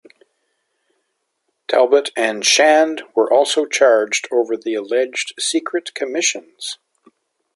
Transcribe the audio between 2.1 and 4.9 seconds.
and Shand were also charged over the